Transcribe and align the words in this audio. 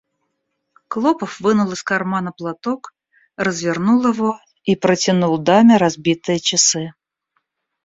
Клопов 0.91 1.31
вынул 1.43 1.69
из 1.73 1.83
кармана 1.83 2.31
платок, 2.31 2.95
развернул 3.37 4.07
его 4.07 4.39
и 4.63 4.75
протянул 4.75 5.37
даме 5.37 5.77
разбитые 5.77 6.39
часы. 6.39 6.95